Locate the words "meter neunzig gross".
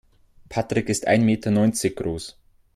1.27-2.35